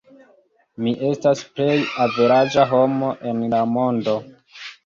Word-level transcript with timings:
Mi 0.85 0.93
estas 1.09 1.43
plej 1.59 1.75
averaĝa 2.07 2.67
homo 2.73 3.13
en 3.33 3.47
la 3.53 3.63
mondo. 3.79 4.21